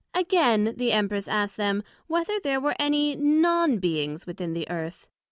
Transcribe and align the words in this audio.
Again, 0.15 0.73
the 0.77 0.93
Empress 0.93 1.27
asked 1.27 1.57
them, 1.57 1.83
whether 2.07 2.39
there 2.39 2.59
were 2.59 2.73
any 2.79 3.15
Non 3.15 3.77
beings 3.77 4.25
within 4.25 4.53
the 4.53 4.67
Earth? 4.67 5.07